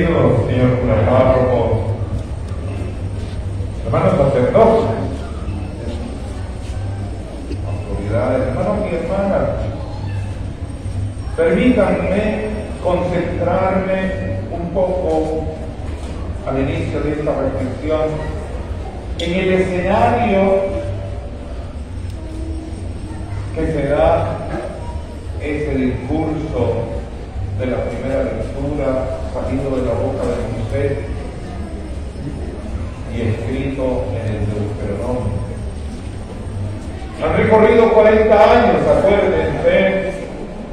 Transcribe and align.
querido 0.00 0.46
señor 0.48 0.78
párroco, 1.10 1.80
hermanos 3.84 4.14
sacerdotes, 4.16 4.96
autoridades, 7.68 8.48
hermanos 8.48 8.78
y 8.90 8.94
hermanas, 8.94 9.48
permítanme 11.36 12.44
concentrarme 12.82 14.40
un 14.50 14.70
poco 14.70 15.44
al 16.46 16.60
inicio 16.60 17.00
de 17.02 17.12
esta 17.12 17.32
reflexión 17.34 18.00
en 19.18 19.34
el 19.34 19.52
escenario 19.52 20.62
que 23.54 23.66
se 23.66 23.88
da 23.88 24.38
es 25.42 25.68
el 25.68 25.90
discurso 25.90 26.84
de 27.58 27.66
la 27.66 27.84
primera 27.84 28.22
lectura 28.22 29.19
salido 29.32 29.76
de 29.76 29.86
la 29.86 29.94
boca 29.94 30.22
de 30.26 30.36
Moisés 30.50 30.98
y 33.14 33.20
escrito 33.22 34.04
en 34.10 34.26
el 34.26 34.46
Deuteronomio. 34.46 35.40
Han 37.22 37.36
recorrido 37.36 37.92
40 37.92 38.34
años, 38.34 38.76
acuérdense, 38.86 40.12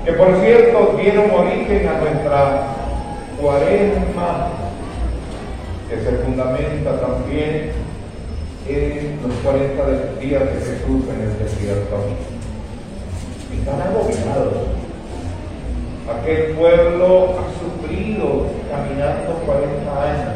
que 0.06 0.14
por 0.14 0.40
cierto 0.42 0.98
dieron 1.02 1.32
origen 1.32 1.88
a 1.88 2.00
nuestra 2.00 2.68
cuaresma, 3.40 4.48
que 5.90 5.98
se 5.98 6.18
fundamenta 6.24 7.00
también 7.00 7.72
en 8.68 9.20
los 9.28 9.36
40 9.44 10.20
días 10.20 10.44
de 10.44 10.60
Jesús 10.60 11.04
en 11.14 11.22
el 11.22 11.40
desierto. 11.40 11.96
Están 13.54 13.82
agobiados. 13.82 14.87
Aquel 16.10 16.56
pueblo 16.56 17.36
ha 17.36 17.46
sufrido 17.60 18.46
caminando 18.72 19.34
40 19.46 20.04
años 20.04 20.36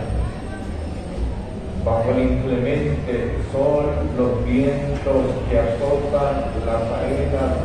bajo 1.85 2.11
el 2.11 2.23
inclemente 2.23 3.37
sol, 3.53 3.85
los 4.17 4.45
vientos 4.45 5.31
que 5.49 5.59
azotan 5.59 6.51
las 6.65 6.83
arenas, 6.91 7.55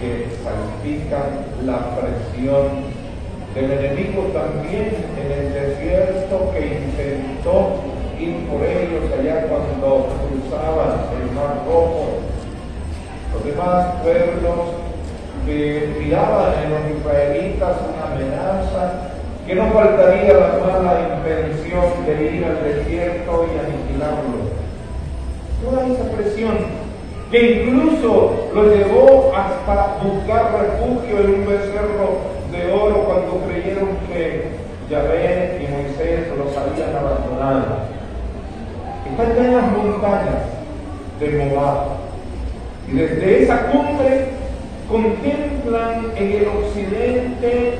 que 0.00 0.26
salpican 0.42 1.46
la 1.64 1.94
presión 1.94 2.92
del 3.54 3.70
enemigo 3.70 4.22
también 4.34 4.92
en 5.16 5.32
el 5.32 5.52
desierto 5.54 6.50
que 6.52 6.66
intentó 6.66 7.76
ir 8.18 8.48
por 8.48 8.66
ellos 8.66 9.04
allá 9.16 9.46
cuando 9.46 10.08
cruzaban 10.26 11.06
el 11.22 11.30
mar 11.36 11.62
rojo. 11.68 12.18
Los 13.32 13.44
demás 13.44 13.94
pueblos 14.02 14.83
que 15.46 15.94
miraban 15.98 16.52
en 16.64 16.70
los 16.70 16.98
israelitas 16.98 17.76
una 17.88 18.14
amenaza, 18.14 19.10
que 19.46 19.54
no 19.54 19.70
faltaría 19.72 20.34
la 20.34 20.58
mala 20.64 21.16
intención 21.16 21.84
de 22.06 22.36
ir 22.36 22.44
al 22.44 22.64
desierto 22.64 23.46
y 23.46 23.58
aniquilarlo. 23.58 24.54
Toda 25.62 25.86
esa 25.86 26.10
presión 26.16 26.84
que 27.30 27.62
incluso 27.62 28.50
lo 28.54 28.74
llevó 28.74 29.32
hasta 29.34 29.96
buscar 30.02 30.52
refugio 30.52 31.20
en 31.20 31.34
un 31.34 31.46
becerro 31.46 32.34
de 32.52 32.72
oro 32.72 33.04
cuando 33.04 33.42
creyeron 33.46 33.88
que 34.08 34.50
Yahvé 34.88 35.58
y 35.60 35.72
Moisés 35.72 36.28
los 36.38 36.56
habían 36.56 36.94
abandonado. 36.94 37.64
Están 39.10 39.44
en 39.44 39.56
las 39.56 39.72
montañas 39.72 40.42
de 41.18 41.44
Moab. 41.44 42.04
Y 42.88 42.92
desde 42.96 43.42
esa 43.42 43.66
cumbre 43.66 44.13
contemplan 44.94 46.12
en 46.14 46.32
el 46.32 46.46
occidente 46.46 47.78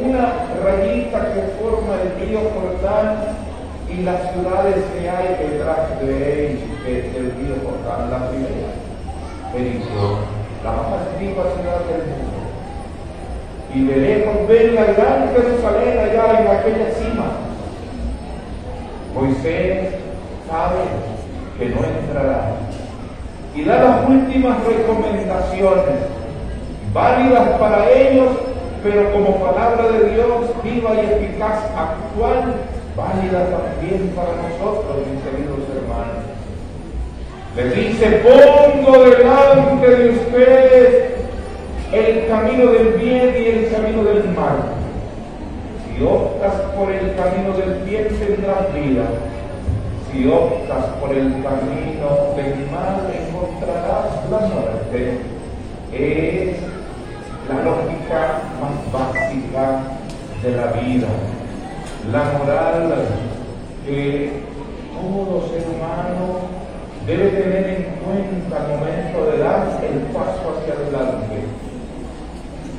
una 0.00 0.46
rayita 0.62 1.34
que 1.34 1.42
forma 1.58 1.94
el 2.02 2.28
río 2.28 2.38
Jordán 2.54 3.16
y 3.90 4.02
las 4.02 4.32
ciudades 4.32 4.76
que 4.94 5.10
hay 5.10 5.28
detrás 5.40 6.00
de 6.00 6.46
él, 6.46 6.60
del 6.84 7.32
río 7.32 7.56
Jordán, 7.64 8.10
la 8.12 8.28
primera, 8.28 8.70
Jericó, 9.52 10.18
la 10.62 10.70
más 10.70 11.08
antigua 11.10 11.44
ciudad 11.56 11.80
del 11.90 12.06
mundo. 12.14 12.38
Y 13.74 13.84
de 13.86 13.96
lejos 13.96 14.48
ven 14.48 14.74
la 14.76 14.84
gran 14.84 15.32
Jerusalén 15.32 15.98
allá 15.98 16.40
en 16.40 16.46
aquella 16.46 16.94
cima. 16.94 17.26
Moisés 19.14 19.94
sabe 20.48 20.78
que 21.58 21.68
no 21.70 21.80
entrará 21.82 22.52
y 23.52 23.64
da 23.64 23.82
las 23.82 24.08
últimas 24.08 24.58
recomendaciones 24.64 26.15
válidas 26.96 27.48
para 27.58 27.90
ellos, 27.90 28.28
pero 28.82 29.12
como 29.12 29.36
palabra 29.36 29.88
de 29.88 30.14
Dios 30.14 30.48
viva 30.64 30.94
y 30.94 31.00
eficaz, 31.00 31.64
actual, 31.76 32.54
válida 32.96 33.50
también 33.50 34.14
para 34.16 34.32
nosotros, 34.40 35.04
mis 35.12 35.22
queridos 35.22 35.60
hermanos. 35.76 36.24
Les 37.54 37.74
dice, 37.76 38.22
pongo 38.24 39.04
delante 39.04 39.86
de 39.88 40.10
ustedes 40.10 41.12
el 41.92 42.28
camino 42.28 42.72
del 42.72 42.88
bien 42.94 43.34
y 43.42 43.46
el 43.46 43.70
camino 43.70 44.02
del 44.02 44.28
mal. 44.30 44.56
Si 45.84 46.02
optas 46.02 46.54
por 46.76 46.90
el 46.90 47.14
camino 47.14 47.56
del 47.58 47.82
bien 47.84 48.08
tendrás 48.08 48.72
vida. 48.74 49.04
Si 50.10 50.26
optas 50.28 50.84
por 50.98 51.10
el 51.10 51.42
camino 51.42 52.34
del 52.36 52.70
mal 52.70 53.12
encontrarás 53.12 54.30
la 54.30 54.38
muerte. 54.48 55.18
Es 55.92 56.56
la 57.48 57.62
lógica 57.62 58.42
más 58.60 58.92
básica 58.92 59.82
de 60.42 60.50
la 60.56 60.66
vida, 60.72 61.06
la 62.10 62.24
moral 62.38 63.06
que 63.84 64.42
todo 64.92 65.48
ser 65.48 65.62
humano 65.68 66.56
debe 67.06 67.28
tener 67.28 67.66
en 67.68 67.84
cuenta 68.02 68.56
al 68.56 68.68
momento 68.68 69.30
de 69.30 69.38
dar 69.38 69.80
el 69.82 70.00
paso 70.12 70.58
hacia 70.58 70.74
adelante. 70.74 71.46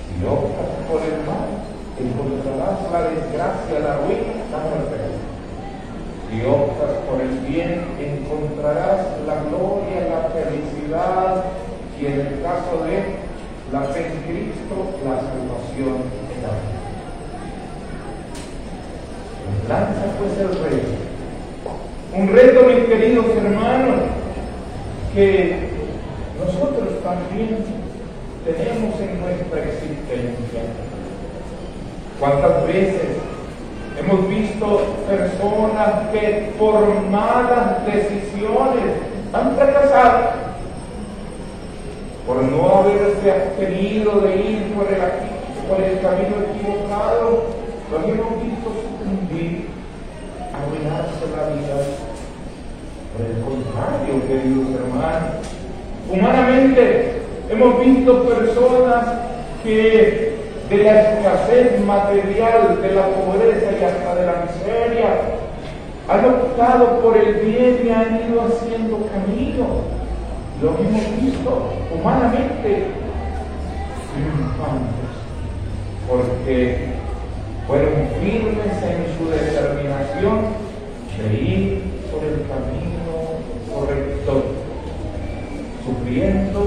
Si 0.07 0.25
optas 0.25 0.67
por 0.89 1.01
el 1.01 1.23
mal, 1.23 1.47
encontrarás 1.97 2.91
la 2.91 3.01
desgracia, 3.09 3.79
la 3.79 3.97
ruina, 4.03 4.35
la 4.51 4.59
muerte. 4.67 4.97
Si 6.29 6.45
optas 6.45 6.91
por 7.07 7.21
el 7.21 7.39
bien, 7.47 7.85
encontrarás 7.99 8.99
la 9.25 9.35
gloria, 9.47 10.11
la 10.11 10.27
felicidad 10.35 11.43
y 11.99 12.05
en 12.05 12.19
el 12.19 12.41
caso 12.43 12.83
de 12.83 13.26
la 13.71 13.81
fe 13.81 14.07
en 14.07 14.21
Cristo, 14.23 14.75
la 15.03 15.17
salvación 15.17 15.97
en 16.31 16.41
la 16.41 16.53
vida. 16.55 16.77
Lanza 19.67 20.05
pues 20.17 20.37
el 20.39 20.49
reto. 20.63 20.87
Un 22.13 22.27
reto, 22.29 22.63
mis 22.63 22.85
queridos 22.85 23.25
hermanos, 23.35 23.95
que 25.13 25.69
nosotros 26.39 27.03
también 27.03 27.57
tenemos 28.45 28.99
en 29.01 29.21
nuestra 29.21 29.59
existencia. 29.63 30.61
¿Cuántas 32.19 32.65
veces 32.65 33.17
hemos 33.99 34.29
visto 34.29 34.95
personas 35.07 36.09
que 36.13 36.53
por 36.57 37.01
malas 37.09 37.85
decisiones 37.85 38.95
han 39.33 39.55
fracasado? 39.55 40.46
Por 42.27 42.43
no 42.43 42.79
haberse 42.79 43.31
abstenido 43.31 44.19
de 44.19 44.35
ir 44.35 44.73
por 44.75 44.85
el, 44.85 44.99
por 45.69 45.81
el 45.81 46.01
camino 46.01 46.35
equivocado, 46.51 47.45
lo 47.89 47.97
hemos 47.99 48.43
visto 48.43 48.69
sucumbir, 48.83 49.69
arruinarse 50.53 51.23
la 51.31 51.55
vida. 51.55 51.77
Por 53.15 53.25
el 53.25 53.39
contrario, 53.41 54.27
queridos 54.27 54.67
hermanos, 54.75 55.47
humanamente 56.11 57.21
hemos 57.49 57.79
visto 57.79 58.23
personas 58.23 59.05
que 59.63 60.35
de 60.69 60.77
la 60.83 61.01
escasez 61.01 61.79
material, 61.85 62.81
de 62.81 62.91
la 62.93 63.07
pobreza 63.07 63.71
y 63.71 63.83
hasta 63.85 64.15
de 64.15 64.25
la 64.25 64.43
miseria, 64.43 65.07
han 66.09 66.25
optado 66.25 66.99
por 66.99 67.15
el 67.15 67.35
bien 67.35 67.83
y 67.85 67.89
han 67.89 68.29
ido 68.29 68.41
haciendo 68.41 68.97
camino 69.07 69.97
lo 70.61 70.69
hemos 70.69 71.21
visto 71.21 71.73
humanamente 71.93 72.87
porque 76.07 76.87
fueron 77.67 77.93
firmes 78.21 78.73
en 78.81 79.17
su 79.17 79.29
determinación 79.29 80.37
de 81.17 81.33
ir 81.33 81.83
por 82.11 82.23
el 82.23 82.47
camino 82.47 83.37
correcto, 83.73 84.45
sufriendo 85.85 86.59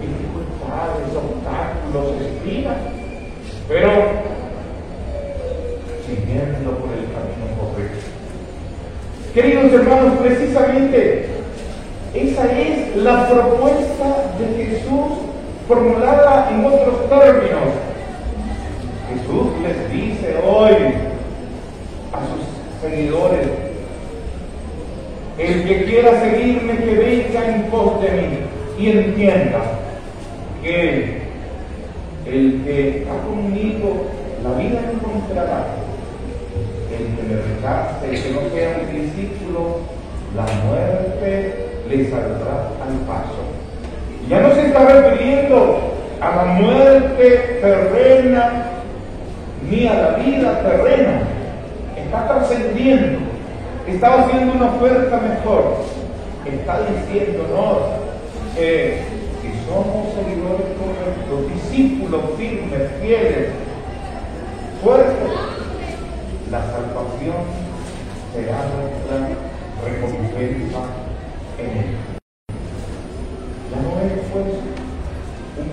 dificultades, 0.00 1.08
obstáculos, 1.14 2.22
espinas, 2.22 2.76
pero 3.68 3.90
siguiendo 6.06 6.70
por 6.78 6.90
el 6.92 7.04
camino 7.12 7.46
correcto. 7.60 8.06
Queridos 9.34 9.72
hermanos, 9.72 10.18
precisamente 10.22 11.35
esa 12.16 12.50
es 12.50 12.96
la 12.96 13.28
propuesta 13.28 14.32
de 14.38 14.64
Jesús 14.64 15.18
formulada 15.68 16.48
en 16.50 16.64
otros 16.64 17.08
términos. 17.08 17.68
Jesús 19.10 19.46
les 19.62 19.92
dice 19.92 20.36
hoy 20.46 20.72
a 22.12 22.80
seguidores. 22.80 23.48
El 25.38 25.64
que 25.68 25.84
quiera 25.84 26.20
seguirme, 26.22 26.78
que 26.78 26.94
venga 26.94 27.54
en 27.54 27.62
pos 27.64 28.00
de 28.00 28.10
mí 28.10 28.38
y 28.78 28.90
entienda 28.90 29.60
que 30.62 31.20
el 32.26 32.62
que 32.64 32.98
está 32.98 33.12
conmigo, 33.26 34.06
la 34.42 34.58
vida 34.58 34.80
encontrará. 34.90 35.66
El 36.90 37.16
que 37.16 37.22
me 37.22 37.42
rechace, 37.42 38.08
el 38.10 38.22
que 38.22 38.30
no 38.30 38.50
sea 38.54 38.80
mi 38.90 39.00
discípulo, 39.00 39.80
la 40.34 40.46
muerte 40.64 41.65
le 41.88 42.10
saldrá 42.10 42.70
al 42.82 42.98
paso. 43.06 43.42
Ya 44.28 44.40
no 44.40 44.54
se 44.54 44.66
está 44.66 44.84
refiriendo 44.86 45.78
a 46.20 46.36
la 46.36 46.44
muerte 46.44 47.58
terrena 47.60 48.64
ni 49.68 49.86
a 49.86 49.94
la 49.94 50.10
vida 50.18 50.62
terrena. 50.62 51.22
Está 51.96 52.28
trascendiendo, 52.28 53.20
está 53.86 54.14
haciendo 54.14 54.54
una 54.54 54.66
oferta 54.66 55.18
mejor. 55.18 55.76
Está 56.44 56.80
diciéndonos 56.80 57.78
que 58.54 59.02
somos 59.66 60.14
seguidores 60.14 60.66
correctos, 60.78 61.52
discípulos 61.54 62.22
firmes, 62.38 62.82
fieles, 63.02 63.48
fuertes, 64.82 65.32
la 66.50 66.62
salvación 66.62 67.34
será 68.32 68.58
nuestra 68.76 69.28
recompensa 69.84 70.78
en 71.58 71.66
él. 71.66 71.96
Ya 73.70 73.78
no 73.82 74.00
es 74.00 74.12
pues 74.32 74.44
un 75.58 75.68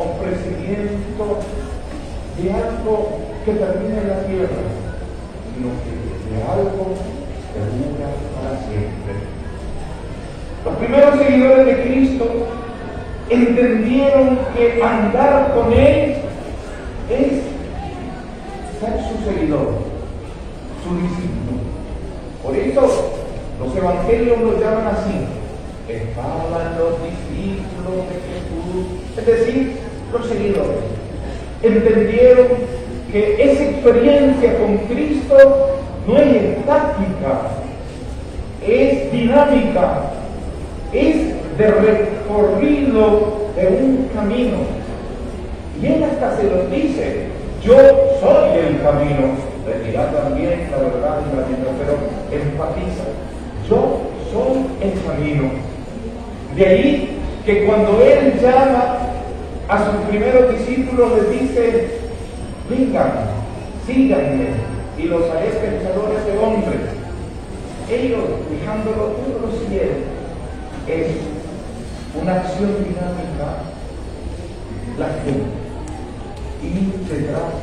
ofrecimiento 0.00 1.38
de 2.36 2.52
algo 2.52 3.18
que 3.44 3.52
termina 3.52 4.00
en 4.00 4.08
la 4.08 4.26
tierra, 4.26 4.62
sino 5.54 5.68
que 5.82 5.92
de 6.30 6.42
algo 6.42 6.94
que 7.52 7.60
dura 7.60 8.08
para 8.34 8.58
siempre. 8.60 9.14
Los 10.64 10.76
primeros 10.76 11.18
seguidores 11.18 11.66
de 11.66 11.82
Cristo 11.82 12.24
entendieron 13.30 14.38
que 14.56 14.82
andar 14.82 15.54
con 15.54 15.72
Él 15.72 16.16
es 17.10 17.42
ser 18.80 19.00
su 19.08 19.30
seguidor, 19.30 19.74
su 20.82 20.96
discípulo. 20.96 21.60
Por 22.42 22.56
eso 22.56 23.03
los 23.64 23.76
evangelios 23.76 24.40
lo 24.40 24.60
llaman 24.60 24.88
así. 24.88 25.26
Estaban 25.88 26.78
los 26.78 26.94
discípulos 27.02 28.08
de 28.08 28.16
Jesús, 28.24 29.18
es 29.18 29.26
decir, 29.26 29.76
los 30.12 30.26
seguidores 30.26 30.94
entendieron 31.64 32.46
que 33.10 33.42
esa 33.42 33.64
experiencia 33.64 34.58
con 34.58 34.76
Cristo 34.78 35.36
no 36.06 36.18
es 36.18 36.34
estática, 36.34 37.40
es 38.66 39.12
dinámica, 39.12 40.10
es 40.92 41.16
de 41.56 41.70
recorrido 41.70 43.50
de 43.56 43.66
un 43.66 44.10
camino. 44.14 44.58
Y 45.80 45.86
él 45.86 46.04
hasta 46.04 46.36
se 46.36 46.44
lo 46.44 46.66
dice, 46.66 47.26
yo 47.62 47.76
soy 48.20 48.58
el 48.58 48.82
camino, 48.82 49.36
dirá 49.84 50.10
también 50.10 50.68
la 50.70 50.78
verdad 50.78 51.20
y 51.22 51.36
la 51.36 51.46
vida, 51.46 51.70
pero 51.78 51.96
enfatiza, 52.30 53.04
yo 53.68 54.00
soy 54.32 54.66
el 54.80 55.02
camino. 55.02 55.50
De 56.56 56.66
ahí 56.66 57.18
que 57.44 57.64
cuando 57.64 58.00
él 58.02 58.38
llama 58.40 58.98
a 59.68 59.78
sus 59.78 60.08
primeros 60.08 60.52
discípulos 60.52 61.12
les 61.16 61.40
dice, 61.40 61.88
vengan, 62.68 63.12
síganme 63.86 64.46
y 64.98 65.02
los 65.04 65.30
haré 65.30 65.48
pensadores 65.48 66.24
de 66.26 66.38
hombres. 66.38 66.80
Ellos, 67.90 68.24
dejándolo 68.50 69.16
todo 69.16 69.46
lo 69.46 69.58
siguieron. 69.58 70.14
Es 70.86 71.08
una 72.20 72.34
acción 72.34 72.84
dinámica 72.84 73.64
la 74.98 75.06
fe 75.06 75.64
y 76.62 76.68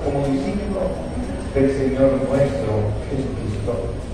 como 0.03 0.27
discípulo 0.27 0.81
del 1.55 1.71
Señor 1.71 2.11
nuestro 2.29 2.71
Jesucristo. 3.09 4.10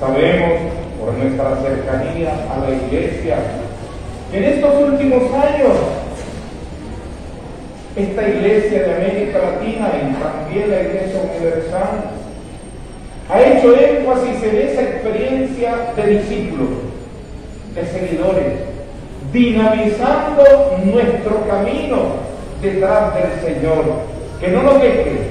Sabemos 0.00 0.60
por 0.98 1.14
nuestra 1.14 1.56
cercanía 1.62 2.34
a 2.50 2.58
la 2.58 2.74
iglesia 2.74 3.36
que 4.30 4.38
en 4.38 4.44
estos 4.44 4.74
últimos 4.82 5.22
años 5.32 5.72
esta 7.96 8.28
iglesia 8.28 8.82
de 8.82 8.94
América 8.94 9.38
Latina 9.38 9.92
y 9.94 10.14
también 10.20 10.70
la 10.70 10.82
iglesia 10.82 11.20
universal 11.30 12.10
ha 13.30 13.40
hecho 13.40 13.74
énfasis 13.76 14.42
en 14.42 14.56
esa 14.68 14.82
experiencia 14.82 15.92
de 15.96 16.18
discípulos, 16.18 16.68
de 17.74 17.86
seguidores, 17.86 18.52
dinamizando 19.32 20.44
nuestro 20.84 21.46
camino 21.48 21.98
detrás 22.60 23.14
del 23.14 23.54
Señor. 23.54 23.84
Que 24.40 24.48
no 24.48 24.62
nos 24.62 24.82
deje, 24.82 25.30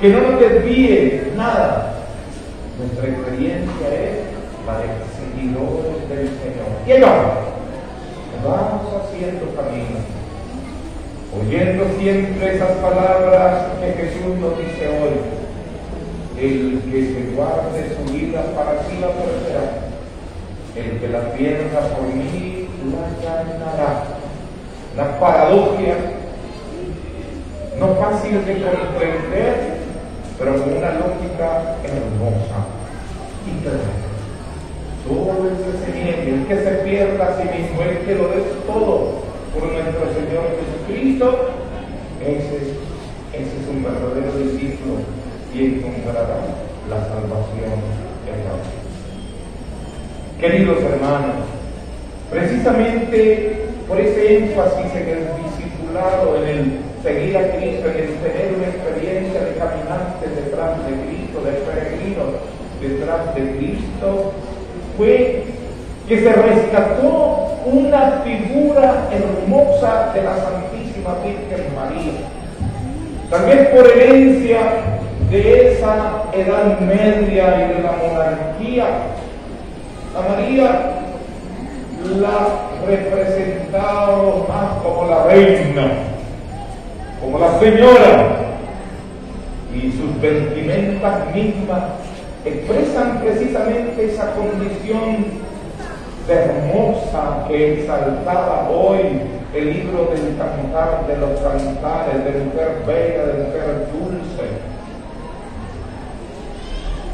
que 0.00 0.08
no 0.08 0.20
nos 0.20 0.40
desvíe 0.40 1.32
nada. 1.36 2.03
Nuestra 2.78 3.08
experiencia 3.08 3.88
es 3.88 4.24
la 4.66 4.78
de 4.78 4.88
seguidores 5.14 6.08
del 6.08 6.28
Señor. 6.28 6.70
Vamos, 6.86 7.44
vamos 8.44 9.02
haciendo 9.02 9.54
camino 9.54 10.24
oyendo 11.40 11.84
siempre 11.98 12.54
esas 12.54 12.70
palabras 12.78 13.66
que 13.80 13.92
Jesús 13.92 14.36
nos 14.40 14.56
dice 14.58 14.88
hoy, 14.88 15.18
el 16.38 16.82
que 16.90 17.06
se 17.06 17.34
guarde 17.34 17.96
su 17.96 18.12
vida 18.12 18.42
para 18.54 18.82
sí 18.84 18.98
la 19.00 19.08
perderá, 19.08 19.64
el 20.76 21.00
que 21.00 21.08
la 21.08 21.32
pierda 21.32 21.80
por 21.96 22.06
mí 22.06 22.68
la 22.90 23.28
ganará. 23.28 24.04
La 24.96 25.18
paradoja, 25.18 25.96
no 27.78 27.94
fácil 27.96 28.44
de 28.44 28.54
comprender, 28.62 29.73
pero 30.38 30.52
con 30.52 30.76
una 30.76 30.94
lógica 30.94 31.76
hermosa 31.84 32.58
y 33.46 33.62
clara. 33.62 33.92
Todo 35.06 35.48
el 35.48 35.94
niegue, 35.94 36.34
el 36.34 36.46
que 36.46 36.56
se 36.56 36.70
pierda 36.84 37.28
a 37.28 37.36
sí 37.36 37.48
mismo, 37.48 37.82
el 37.82 37.98
que 37.98 38.14
lo 38.14 38.28
des 38.28 38.66
todo, 38.66 39.22
por 39.52 39.70
nuestro 39.70 40.06
Señor 40.14 40.44
Jesucristo, 40.58 41.50
ese, 42.20 42.56
ese 43.32 43.54
es 43.60 43.68
un 43.70 43.84
verdadero 43.84 44.32
discípulo 44.38 45.04
y 45.54 45.76
encontrará 45.76 46.40
la 46.88 46.96
salvación 47.04 47.78
eterna. 48.24 48.54
Queridos 50.40 50.82
hermanos, 50.82 51.46
precisamente 52.30 53.66
por 53.86 54.00
ese 54.00 54.38
énfasis 54.38 54.92
en 54.94 55.08
el 55.08 55.28
discipulado, 55.44 56.36
en 56.42 56.48
el 56.48 56.78
seguir 57.02 57.36
a 57.36 57.56
Cristo, 57.56 57.88
en 57.88 57.96
el 57.98 58.14
tener 58.18 58.54
de 59.40 59.54
caminantes 59.56 60.36
detrás 60.36 60.78
de 60.86 60.92
Cristo, 61.06 61.40
de 61.44 61.52
peregrinos 61.52 62.26
detrás 62.80 63.34
de 63.34 63.56
Cristo, 63.56 64.32
fue 64.96 65.44
que 66.08 66.20
se 66.20 66.32
rescató 66.32 67.58
una 67.64 68.22
figura 68.24 69.08
hermosa 69.10 70.12
de 70.14 70.22
la 70.22 70.36
Santísima 70.36 71.16
Virgen 71.24 71.74
María. 71.74 72.12
También 73.30 73.70
por 73.74 73.86
herencia 73.90 74.58
de 75.30 75.72
esa 75.72 76.24
edad 76.32 76.78
media 76.80 77.64
y 77.64 77.74
de 77.74 77.82
la 77.82 77.92
monarquía, 77.92 78.86
a 80.14 80.28
María 80.28 80.90
la 82.20 82.64
representado 82.86 84.46
más 84.46 84.82
como 84.82 85.08
la 85.08 85.24
reina, 85.24 85.92
como 87.20 87.38
la 87.38 87.58
señora, 87.58 88.43
y 89.84 89.92
sus 89.92 90.20
vestimentas 90.20 91.34
mismas 91.34 91.82
expresan 92.44 93.20
precisamente 93.20 94.06
esa 94.06 94.32
condición 94.32 95.26
hermosa 96.26 97.44
que 97.48 97.80
exaltaba 97.80 98.70
hoy 98.70 99.20
el 99.54 99.72
libro 99.72 100.06
del 100.06 100.36
cantar 100.38 101.06
de 101.06 101.16
los 101.18 101.38
cantares, 101.40 102.24
de 102.24 102.44
mujer 102.44 102.82
bella, 102.86 103.26
de 103.26 103.44
mujer 103.44 103.88
dulce. 103.92 104.48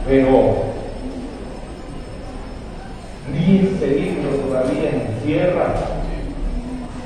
Pero 0.07 0.55
ni 3.33 3.59
ese 3.59 3.87
libro 3.87 4.31
todavía 4.47 4.91
encierra 4.91 5.75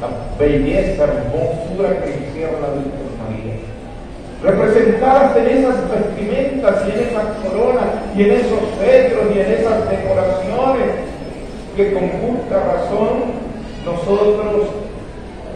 la 0.00 0.38
belleza, 0.38 1.04
hermosura 1.04 2.04
que 2.04 2.14
encierra 2.14 2.60
la 2.60 2.68
María 2.68 3.03
representadas 4.44 5.36
en 5.38 5.46
esas 5.46 5.76
vestimentas 5.90 6.84
y 6.86 6.90
en 6.90 7.08
esas 7.08 7.24
coronas 7.42 7.86
y 8.14 8.22
en 8.24 8.30
esos 8.32 8.60
cetros 8.78 9.24
y 9.34 9.40
en 9.40 9.52
esas 9.52 9.88
decoraciones 9.88 10.90
que 11.74 11.92
con 11.94 12.08
justa 12.08 12.62
razón 12.62 13.44
nosotros 13.86 14.68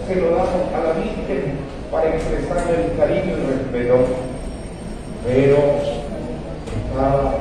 se 0.07 0.17
lo 0.17 0.31
damos 0.31 0.73
a 0.75 0.85
la 0.85 0.93
Virgen 0.95 1.59
para 1.93 2.09
expresarle 2.09 2.87
el 2.87 2.97
cariño 2.97 3.25
y 3.27 3.41
el 3.41 3.47
respeto. 3.47 3.97
Pero 5.27 5.59
está 6.75 7.35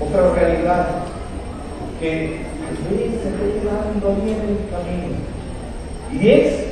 otra 0.00 0.34
realidad 0.34 0.86
que 1.98 2.42
a 2.62 2.90
veces 2.90 3.14
está 3.14 3.30
quedando 3.60 4.22
bien 4.22 4.38
el 4.38 4.70
camino 4.70 5.32
y 6.12 6.30
es 6.30 6.64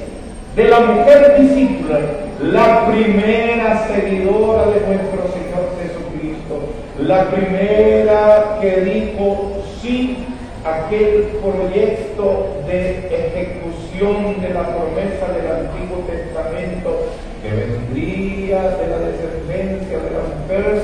de 0.55 0.69
la 0.69 0.81
mujer 0.81 1.41
discípula 1.41 1.99
la 2.43 2.87
primera 2.87 3.87
seguidora 3.87 4.71
de 4.71 4.81
nuestro 4.81 5.29
Señor 5.31 5.77
Jesucristo, 5.79 6.73
la 6.99 7.31
primera 7.31 8.59
que 8.61 8.81
dijo 8.81 9.63
sí 9.81 10.25
a 10.65 10.87
aquel 10.87 11.39
proyecto 11.43 12.63
de 12.67 12.99
ejecución 13.11 14.41
de 14.41 14.55
la 14.55 14.75
promesa 14.75 15.33
del 15.35 15.67
Antiguo 15.67 15.99
Testamento 16.07 17.09
que 17.43 17.51
vendría 17.51 18.71
de 18.71 18.87
la 18.89 18.99
descendencia 18.99 19.99
de 19.99 20.11
la 20.11 20.23
mujer, 20.41 20.83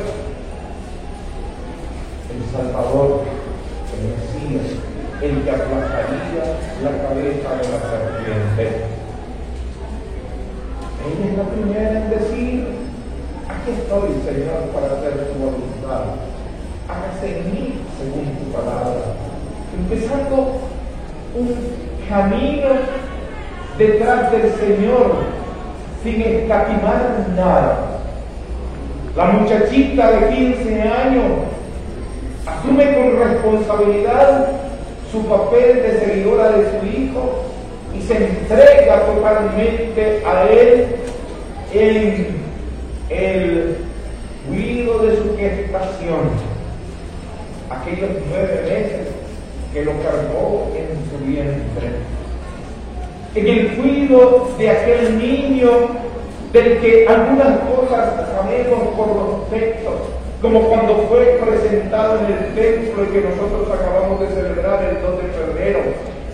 el 2.32 2.52
Salvador, 2.52 3.22
el 3.94 4.50
Mesías, 4.52 4.76
el 5.22 5.42
que 5.42 5.50
aplastaría 5.50 6.44
la 6.82 6.90
cabeza 7.08 7.48
de 7.56 7.68
la 7.70 7.80
serpiente. 7.80 8.96
Ella 11.06 11.30
es 11.30 11.38
la 11.38 11.44
primera 11.44 11.90
en 12.02 12.10
decir, 12.10 12.66
aquí 13.48 13.70
estoy, 13.70 14.10
Señor, 14.25 14.70
para 14.75 14.86
hacer 14.86 15.28
tu 15.28 15.38
voluntad. 15.38 16.02
Hágase 16.88 17.38
en 17.38 17.52
mí 17.52 17.75
según 17.96 18.34
tu 18.36 18.52
palabra. 18.52 19.14
Empezando 19.78 20.58
un 21.36 21.54
camino 22.08 22.68
detrás 23.78 24.32
del 24.32 24.52
Señor 24.54 25.12
sin 26.02 26.22
escatimar 26.22 27.26
nada. 27.36 27.78
La 29.16 29.26
muchachita 29.26 30.10
de 30.10 30.34
15 30.34 30.82
años 30.82 31.25
asume 32.46 32.96
con 32.96 33.18
responsabilidad 33.18 34.48
su 35.12 35.25
papel 35.26 35.82
de 35.82 36.00
seguidora 36.00 36.50
de 36.50 36.80
su 36.80 36.86
hijo 36.86 37.44
y 37.95 38.02
se 38.02 38.16
entrega 38.16 39.07
totalmente 39.07 40.23
a 40.25 40.49
él 40.50 40.87
en 41.73 42.26
el 43.11 43.76
cuidado 44.49 45.07
de 45.07 45.16
su 45.16 45.37
gestación. 45.37 46.57
Aquellos 47.71 48.11
nueve 48.28 48.62
meses 48.69 49.09
que 49.73 49.85
lo 49.85 49.93
cargó 50.02 50.73
en 50.75 50.88
su 51.11 51.25
vientre. 51.25 51.90
En 53.35 53.47
el 53.47 53.76
cuidado 53.76 54.50
de 54.59 54.71
aquel 54.71 55.19
niño 55.19 55.71
del 56.52 56.78
que 56.78 57.07
algunas 57.07 57.59
cosas 57.61 58.14
sabemos 58.31 58.95
por 58.97 59.09
los 59.09 59.50
textos, 59.50 59.95
como 60.40 60.69
cuando 60.69 61.07
fue 61.09 61.38
presentado 61.45 62.21
en 62.21 62.33
el 62.33 62.55
templo 62.55 63.05
y 63.05 63.07
que 63.09 63.21
nosotros 63.21 63.69
acabamos 63.71 64.21
de 64.21 64.28
celebrar 64.28 64.85
el 64.85 65.02
2 65.02 65.23
de 65.23 65.28
febrero, 65.28 65.81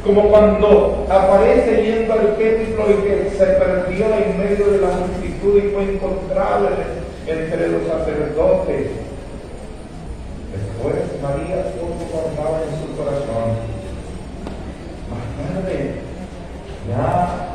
como 0.04 0.28
cuando 0.30 1.06
aparece 1.08 1.82
yendo 1.84 2.12
al 2.12 2.36
templo 2.36 2.84
y 2.90 3.02
que 3.02 3.30
se 3.36 3.46
perdió 3.46 4.06
en 4.06 4.38
medio 4.38 4.72
de 4.72 4.78
la 4.80 4.88
multitud 4.88 5.58
y 5.58 5.70
fue 5.70 5.94
encontrado 5.94 6.68
entre 7.26 7.68
los 7.68 7.86
sacerdotes. 7.86 8.90
Después 10.52 11.22
María 11.22 11.62
todo 11.74 11.94
guardaba 12.10 12.62
en 12.62 12.80
su 12.80 12.96
corazón. 12.96 13.72
Más 15.08 15.24
tarde, 15.38 15.94
ya 16.88 17.52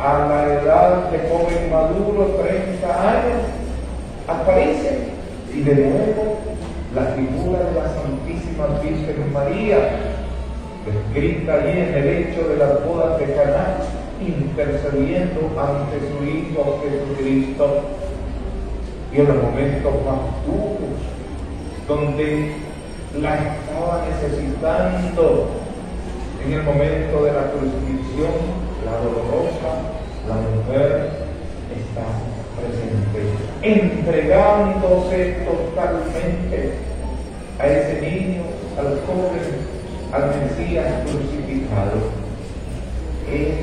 a 0.00 0.28
la 0.28 0.54
edad 0.54 1.10
de 1.10 1.18
joven 1.28 1.70
maduro, 1.70 2.36
30 2.42 3.10
años, 3.10 3.42
aparece 4.28 4.98
y 5.52 5.62
de 5.62 5.74
nuevo 5.74 6.38
la 6.94 7.06
figura 7.16 7.58
de 7.64 7.72
la 7.72 7.88
Santísima 7.94 8.66
Virgen 8.82 9.32
María, 9.32 10.09
descrita 10.84 11.54
allí 11.54 11.78
en 11.78 11.94
el 11.94 12.08
hecho 12.08 12.48
de 12.48 12.56
las 12.56 12.84
bodas 12.84 13.18
de 13.18 13.34
Caná, 13.34 13.76
intercediendo 14.20 15.40
ante 15.58 15.98
su 16.00 16.24
Hijo 16.24 16.82
Jesucristo. 16.82 17.80
Y 19.12 19.20
en 19.20 19.26
los 19.26 19.42
momentos 19.42 19.92
más 20.06 20.46
duros, 20.46 21.00
donde 21.88 22.54
la 23.20 23.34
estaba 23.34 24.06
necesitando, 24.08 25.48
en 26.44 26.52
el 26.52 26.62
momento 26.62 27.24
de 27.24 27.32
la 27.32 27.50
crucifixión, 27.50 28.32
la 28.84 28.96
dolorosa, 28.98 29.70
la 30.28 30.36
mujer 30.36 31.10
está 31.74 32.06
presente, 32.56 33.20
entregándose 33.62 35.44
totalmente 35.44 36.74
a 37.58 37.66
ese 37.66 38.00
niño, 38.00 38.42
al 38.78 39.00
joven, 39.06 39.79
al 40.12 40.26
Mesías 40.28 40.86
crucificado. 41.04 42.20
Es 43.30 43.58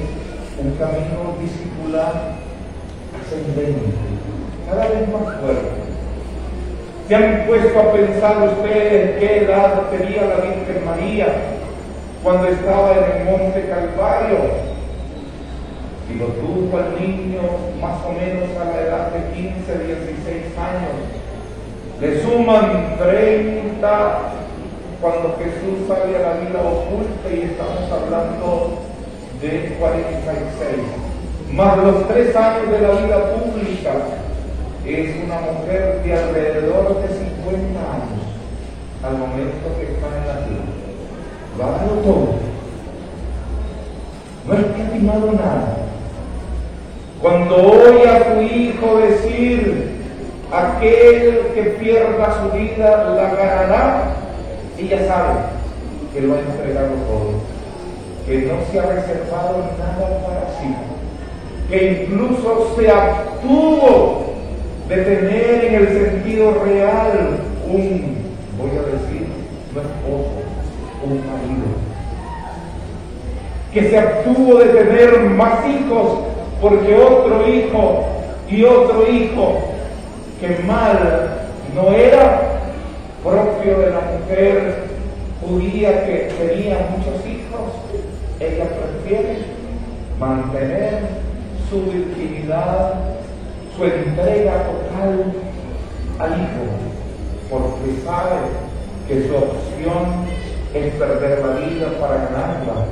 un 0.59 0.71
camino 0.77 1.35
discipular 1.41 2.35
ascendente, 3.19 3.91
cada 4.69 4.87
vez 4.87 5.09
más 5.09 5.41
fuerte. 5.41 5.87
¿Se 7.07 7.15
han 7.15 7.47
puesto 7.47 7.79
a 7.79 7.93
pensar 7.93 8.49
ustedes 8.49 9.19
qué 9.19 9.43
edad 9.43 9.89
tenía 9.89 10.23
la 10.23 10.35
Virgen 10.35 10.85
María 10.85 11.27
cuando 12.23 12.47
estaba 12.47 12.93
en 12.93 13.21
el 13.21 13.25
monte 13.25 13.69
Calvario? 13.69 14.67
y 16.09 16.13
lo 16.17 16.27
tuvo 16.27 16.77
al 16.77 16.95
niño 16.99 17.41
más 17.81 17.97
o 18.05 18.13
menos 18.13 18.49
a 18.55 18.65
la 18.71 18.81
edad 18.81 19.11
de 19.11 19.35
15, 19.35 19.85
16 19.85 20.57
años. 20.57 20.95
Le 21.99 22.21
suman 22.21 22.95
30 22.97 24.36
cuando 25.01 25.35
Jesús 25.37 25.87
sale 25.87 26.17
a 26.17 26.21
la 26.21 26.33
vida 26.39 26.59
oculta 26.59 27.29
y 27.31 27.41
estamos 27.41 27.91
hablando 27.91 28.79
de 29.41 29.75
46. 29.79 31.07
Más 31.53 31.77
los 31.77 32.07
tres 32.07 32.35
años 32.35 32.71
de 32.71 32.81
la 32.81 32.91
vida 32.91 33.33
pública, 33.33 33.93
es 34.85 35.15
una 35.23 35.39
mujer 35.41 36.01
de 36.03 36.13
alrededor 36.13 37.01
de 37.01 37.07
50 37.07 37.79
años 37.79 38.27
al 39.03 39.17
momento 39.17 39.67
que 39.77 39.93
está 39.93 40.07
en 40.17 40.27
la 40.27 40.45
tierra. 40.45 40.77
Dado 41.57 41.91
todo. 42.03 42.35
No 44.45 44.53
ha 44.53 44.83
estimado 44.83 45.31
nada. 45.33 45.77
Cuando 47.21 47.55
oye 47.55 48.09
a 48.09 48.33
tu 48.33 48.41
hijo 48.41 48.97
decir, 48.99 49.97
aquel 50.51 51.47
que 51.53 51.63
pierda 51.79 52.41
su 52.41 52.57
vida 52.57 53.09
la 53.09 53.35
ganará, 53.35 54.16
ella 54.77 55.07
sabe 55.07 55.39
que 56.13 56.21
lo 56.21 56.35
ha 56.35 56.39
entregado 56.39 56.93
todo, 57.07 57.31
que 58.25 58.45
no 58.45 58.71
se 58.71 58.79
ha 58.79 58.93
reservado 58.93 59.63
nada 59.79 60.21
para 60.25 60.41
sí, 60.59 60.75
que 61.69 62.03
incluso 62.03 62.75
se 62.77 62.89
abstuvo 62.89 64.33
de 64.87 64.95
tener 64.97 65.65
en 65.65 65.75
el 65.75 65.87
sentido 65.87 66.63
real 66.63 67.39
un, 67.67 68.17
voy 68.57 68.71
a 68.71 68.81
decir, 68.83 69.27
un 69.71 69.81
esposo, 69.81 70.31
un 71.03 71.17
marido, 71.27 71.67
que 73.73 73.89
se 73.89 73.97
abstuvo 73.97 74.59
de 74.59 74.65
tener 74.65 75.19
más 75.31 75.65
hijos 75.67 76.19
porque 76.61 76.95
otro 76.95 77.47
hijo 77.47 78.05
y 78.49 78.63
otro 78.63 79.07
hijo 79.11 79.59
que 80.39 80.63
mal 80.63 81.47
no 81.75 81.91
era 81.93 82.46
propio 83.23 83.79
de 83.79 83.89
la 83.91 84.01
mujer 84.01 84.75
judía 85.41 86.05
que 86.05 86.31
tenía 86.37 86.89
muchos 86.91 87.25
hijos, 87.25 87.73
ella 88.39 88.65
prefiere 88.65 89.37
mantener 90.19 90.99
su 91.69 91.81
virginidad, 91.83 92.93
su 93.75 93.83
entrega 93.83 94.63
total 94.63 95.33
al 96.19 96.31
hijo, 96.31 96.65
porque 97.49 98.01
sabe 98.03 98.37
que 99.07 99.27
su 99.27 99.35
opción 99.35 100.25
es 100.73 100.93
perder 100.93 101.45
la 101.45 101.53
vida 101.65 101.87
para 101.99 102.15
ganarla 102.15 102.85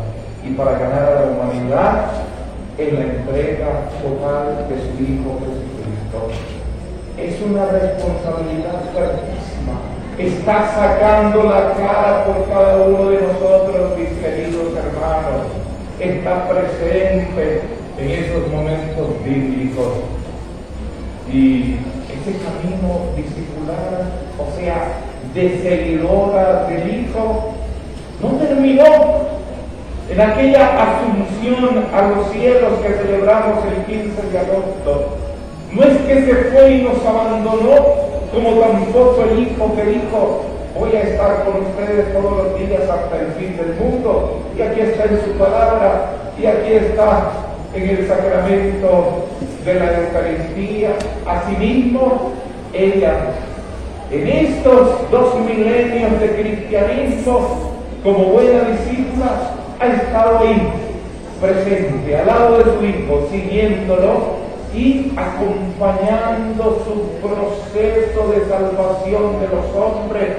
y 0.44 0.54
para 0.54 0.78
ganar 0.78 1.04
a 1.04 1.22
la 1.22 1.28
humanidad 1.28 2.06
en 2.78 2.96
la 2.96 3.02
entrega 3.02 3.90
total 4.02 4.68
de 4.70 4.76
su 4.76 5.04
Hijo 5.04 5.40
Jesucristo. 5.40 6.30
Es 7.18 7.42
una 7.42 7.66
responsabilidad 7.66 8.82
fuertísima. 8.94 9.45
Está 10.18 10.72
sacando 10.74 11.44
la 11.44 11.74
cara 11.74 12.24
por 12.26 12.48
cada 12.48 12.78
uno 12.78 13.10
de 13.10 13.22
nosotros, 13.22 13.98
mis 13.98 14.10
queridos 14.20 14.74
hermanos. 14.74 15.48
Está 16.00 16.48
presente 16.48 17.62
en 18.00 18.12
esos 18.12 18.48
momentos 18.50 19.08
bíblicos. 19.26 19.94
Y 21.30 21.76
ese 22.10 22.38
camino 22.40 23.12
discipular, 23.18 24.06
o 24.40 24.58
sea, 24.58 25.00
de 25.34 25.62
seguidora 25.62 26.66
del 26.68 27.02
Hijo, 27.02 27.54
no 28.22 28.30
terminó 28.38 28.86
en 30.10 30.22
aquella 30.22 30.94
asunción 30.94 31.86
a 31.94 32.02
los 32.08 32.32
cielos 32.32 32.74
que 32.82 32.94
celebramos 32.94 33.66
el 33.66 33.84
15 33.86 34.30
de 34.32 34.40
agosto, 34.40 35.18
no 35.74 35.84
es 35.84 35.98
que 36.08 36.26
se 36.26 36.36
fue 36.52 36.72
y 36.72 36.82
nos 36.84 37.06
abandonó, 37.06 38.05
como 38.36 38.60
tampoco 38.60 39.24
el 39.32 39.44
Hijo 39.44 39.74
que 39.76 39.84
dijo, 39.92 40.44
voy 40.78 40.94
a 40.94 41.04
estar 41.04 41.46
con 41.46 41.64
ustedes 41.64 42.12
todos 42.12 42.38
los 42.38 42.60
días 42.60 42.82
hasta 42.82 43.18
el 43.18 43.28
fin 43.40 43.56
del 43.56 43.76
mundo, 43.80 44.42
y 44.58 44.62
aquí 44.62 44.82
está 44.82 45.06
en 45.06 45.22
su 45.24 45.32
palabra, 45.40 46.12
y 46.38 46.46
aquí 46.46 46.74
está 46.74 47.32
en 47.74 47.90
el 47.90 48.08
sacramento 48.08 49.26
de 49.64 49.74
la 49.76 50.00
Eucaristía. 50.00 50.90
Asimismo, 51.26 52.32
ella, 52.74 53.14
en 54.12 54.28
estos 54.28 55.10
dos 55.10 55.40
milenios 55.40 56.20
de 56.20 56.30
cristianismo, 56.32 57.72
como 58.04 58.26
buena 58.26 58.66
discípula, 58.66 59.54
ha 59.80 59.88
estado 59.88 60.40
ahí, 60.40 60.72
presente, 61.40 62.18
al 62.18 62.28
lado 62.28 62.58
de 62.58 62.64
su 62.66 62.86
Hijo, 62.86 63.28
siguiéndolo 63.32 64.45
y 64.76 65.14
acompañando 65.16 66.84
su 66.84 66.96
proceso 67.26 68.28
de 68.28 68.46
salvación 68.50 69.40
de 69.40 69.48
los 69.48 69.66
hombres 69.74 70.30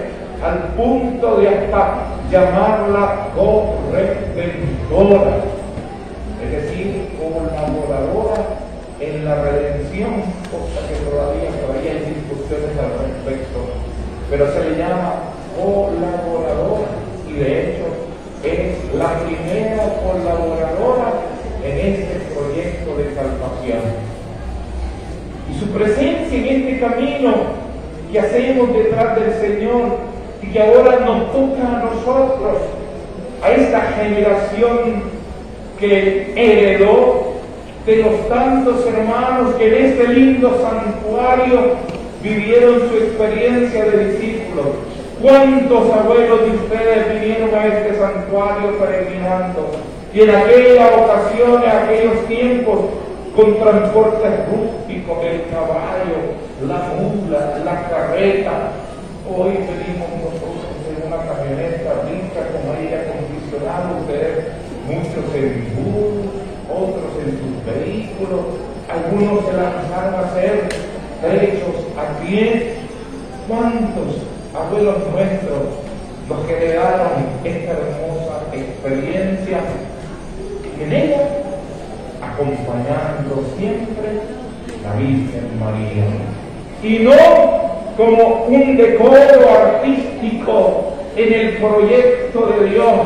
al 0.45 0.59
punto 0.77 1.39
de 1.39 1.49
hasta 1.49 2.09
llamarla 2.31 3.29
corredentora, 3.35 4.05
es 6.45 6.51
decir, 6.51 7.09
colaboradora 7.19 8.37
en 9.01 9.25
la 9.25 9.35
redención, 9.43 10.21
cosa 10.53 10.87
que 10.87 10.97
todavía 11.11 11.51
todavía 11.63 11.93
hay 11.93 12.15
discusiones 12.15 12.79
al 12.79 12.93
respecto, 13.07 13.59
pero 14.29 14.53
se 14.53 14.61
le 14.71 14.77
llama 14.77 15.15
colaboradora 15.57 16.89
y 17.27 17.33
de 17.33 17.49
hecho 17.63 17.87
es 18.45 18.95
la 18.95 19.19
primera 19.21 19.85
colaboradora 20.05 20.66
su 25.59 25.67
presencia 25.67 26.39
en 26.39 26.45
este 26.45 26.81
camino 26.81 27.35
que 28.11 28.21
hacemos 28.21 28.73
detrás 28.73 29.19
del 29.19 29.33
Señor 29.41 29.83
y 30.43 30.47
que 30.49 30.63
ahora 30.63 31.01
nos 31.01 31.33
toca 31.33 31.63
a 31.63 31.85
nosotros, 31.85 32.59
a 33.43 33.51
esta 33.51 33.81
generación 33.93 35.03
que 35.79 36.33
heredó 36.37 37.35
de 37.85 37.97
los 37.99 38.29
tantos 38.29 38.87
hermanos 38.87 39.55
que 39.57 39.69
en 39.69 39.85
este 39.87 40.09
lindo 40.09 40.61
santuario 40.61 41.77
vivieron 42.23 42.81
su 42.89 42.97
experiencia 42.97 43.85
de 43.85 44.09
discípulos. 44.09 44.67
¿Cuántos 45.23 45.93
abuelos 45.93 46.41
de 46.43 46.51
ustedes 46.51 47.21
vinieron 47.21 47.55
a 47.55 47.67
este 47.67 47.99
santuario 47.99 48.79
peregrinando? 48.79 49.71
Y 50.13 50.23
en 50.23 50.31
aquella 50.31 50.89
ocasión, 50.89 51.63
en 51.63 51.71
aquellos 51.71 52.27
tiempos, 52.27 52.81
con 53.37 53.59
transporte 53.59 54.29
rústico, 54.49 55.21
el 55.21 55.51
caballo, 55.51 56.41
la 56.67 56.89
mula, 56.97 57.59
la 57.63 57.89
carreta. 57.91 58.73
Hoy 59.29 59.53
venimos 59.53 60.09
nosotros 60.25 60.73
en 60.89 61.07
una 61.07 61.19
camioneta 61.19 62.01
rica 62.09 62.41
con 62.49 62.77
aire 62.77 63.05
acondicionado, 63.05 64.01
ustedes 64.01 64.47
muchos 64.89 65.35
en 65.35 65.69
bus, 65.77 66.33
otros 66.73 67.13
en 67.21 67.31
sus 67.37 67.57
vehículos, 67.67 68.41
algunos 68.89 69.45
se 69.45 69.53
lanzaron 69.53 70.15
a 70.15 70.21
hacer 70.21 70.69
trechos 71.21 71.77
a 71.99 72.19
pie. 72.23 72.77
¿Cuántos 73.47 74.23
abuelos 74.55 74.97
nuestros 75.13 75.77
nos 76.27 76.47
generaron 76.47 77.27
esta 77.45 77.73
hermosa 77.73 78.43
experiencia? 78.55 79.59
En 80.81 80.93
ella 80.93 81.36
acompañando 82.37 83.45
siempre 83.57 84.21
la 84.85 84.93
Virgen 84.95 85.59
María. 85.59 86.05
Y 86.83 87.03
no 87.03 87.13
como 87.97 88.45
un 88.45 88.77
decoro 88.77 89.51
artístico 89.51 90.93
en 91.17 91.33
el 91.33 91.57
proyecto 91.57 92.47
de 92.47 92.71
Dios. 92.71 93.01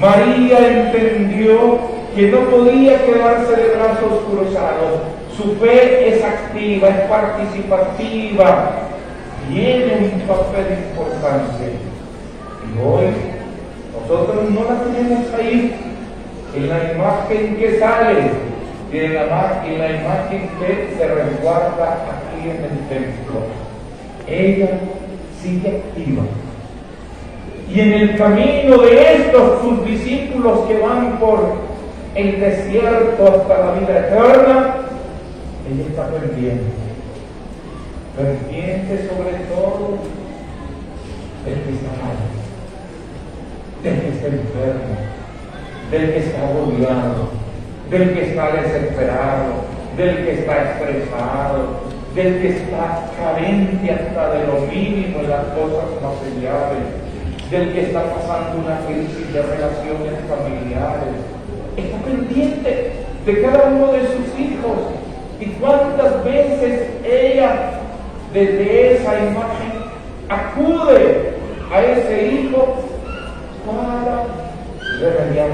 María 0.00 0.58
entendió 0.66 1.78
que 2.14 2.28
no 2.28 2.38
podía 2.50 3.04
quedarse 3.04 3.54
de 3.54 3.76
brazos 3.76 4.22
cruzados. 4.30 5.00
Su 5.36 5.54
fe 5.56 6.08
es 6.08 6.24
activa, 6.24 6.88
es 6.88 7.00
participativa, 7.02 8.70
tiene 9.50 10.10
un 10.14 10.20
papel 10.22 10.78
importante. 10.88 11.74
Y 12.64 12.78
hoy 12.80 13.06
nosotros 13.92 14.50
no 14.50 14.64
la 14.64 14.82
tenemos 14.82 15.34
ahí 15.34 15.87
en 16.58 16.68
la 16.68 16.92
imagen 16.92 17.56
que 17.56 17.78
sale 17.78 18.30
y 18.92 19.08
la, 19.08 19.62
en 19.64 19.78
la 19.78 19.90
imagen 19.90 20.48
que 20.58 20.96
se 20.96 21.06
resguarda 21.06 21.92
aquí 21.92 22.50
en 22.50 22.64
el 22.64 22.88
templo. 22.88 23.42
Ella 24.26 24.80
sigue 25.40 25.76
activa. 25.76 26.24
Y 27.72 27.80
en 27.80 27.92
el 27.92 28.16
camino 28.16 28.78
de 28.78 29.14
estos 29.14 29.60
sus 29.62 29.84
discípulos 29.84 30.60
que 30.66 30.78
van 30.78 31.18
por 31.18 31.58
el 32.14 32.40
desierto 32.40 33.24
hasta 33.24 33.58
la 33.58 33.72
vida 33.72 33.98
eterna, 33.98 34.74
ella 35.70 35.84
está 35.88 36.08
pendiente. 36.08 36.64
Pendiente 38.16 39.08
sobre 39.08 39.44
todo 39.44 39.98
del 41.44 41.54
que 41.54 41.70
está 41.70 41.90
mal, 42.02 42.16
del 43.84 44.00
que 44.00 44.08
está 44.08 44.26
enfermo, 44.26 44.96
del 45.90 46.12
que 46.12 46.18
está 46.18 46.48
agobiado, 46.48 47.30
del 47.90 48.14
que 48.14 48.28
está 48.28 48.50
desesperado, 48.52 49.64
del 49.96 50.24
que 50.24 50.32
está 50.34 50.72
estresado, 50.72 51.88
del 52.14 52.40
que 52.40 52.48
está 52.48 53.10
carente 53.18 53.90
hasta 53.90 54.34
de 54.34 54.46
lo 54.46 54.60
mínimo 54.66 55.20
en 55.20 55.30
las 55.30 55.44
cosas 55.54 55.88
materiales, 56.02 56.84
del 57.50 57.72
que 57.72 57.80
está 57.82 58.02
pasando 58.14 58.58
una 58.64 58.80
crisis 58.86 59.32
de 59.32 59.42
relaciones 59.42 60.14
familiares. 60.28 61.14
Está 61.76 61.98
pendiente 61.98 62.92
de 63.24 63.42
cada 63.42 63.64
uno 63.68 63.92
de 63.92 64.00
sus 64.00 64.38
hijos. 64.38 64.78
Y 65.40 65.46
cuántas 65.60 66.24
veces 66.24 66.88
ella, 67.04 67.80
desde 68.32 68.94
esa 68.94 69.14
imagen, 69.18 69.78
acude 70.28 71.34
a 71.72 71.80
ese 71.80 72.28
hijo 72.34 72.76
para 73.64 74.24
remediar 75.00 75.50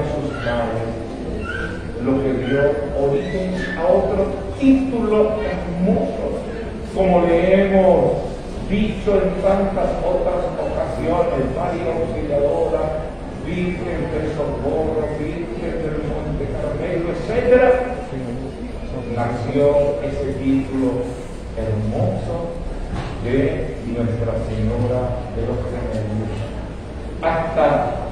lo 2.05 2.21
que 2.21 2.33
dio 2.45 2.61
origen 3.01 3.55
a 3.79 3.83
otro 3.87 4.27
título 4.59 5.37
hermoso, 5.41 6.37
como 6.93 7.21
le 7.25 7.65
hemos 7.65 8.11
dicho 8.69 9.21
en 9.23 9.41
tantas 9.41 9.89
otras 10.05 10.45
ocasiones, 10.53 11.49
María 11.55 11.95
Auxiliadora, 11.95 12.83
Virgen 13.43 14.11
del 14.11 14.33
Socorro, 14.37 15.07
Virgen 15.17 15.81
del 15.81 15.97
Monte 16.13 16.45
Carmelo, 16.53 17.09
etc., 17.09 17.95
nació 19.15 20.01
ese 20.03 20.33
título 20.33 20.91
hermoso 21.57 22.51
de 23.23 23.77
Nuestra 23.87 24.33
Señora 24.45 25.01
de 25.35 25.47
los 25.47 25.57
Remedios. 25.71 26.37
Hasta 27.21 28.04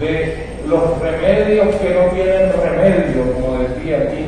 de 0.00 0.46
los 0.66 0.98
remedios 0.98 1.74
que 1.76 1.94
no 1.94 2.10
tienen 2.14 2.52
remedio, 2.62 3.32
como 3.34 3.58
decía 3.58 3.98
aquí 3.98 4.24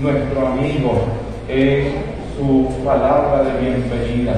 nuestro 0.00 0.48
amigo 0.48 1.04
en 1.48 1.92
su 2.36 2.84
palabra 2.84 3.44
de 3.44 3.60
bienvenida. 3.60 4.34